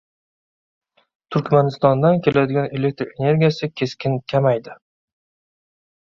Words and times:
Turkmanistondan 1.35 2.17
keladigan 2.29 2.73
elektr 2.79 3.13
energiyasi 3.27 3.71
keskin 3.83 4.19
kamaydi 4.35 4.77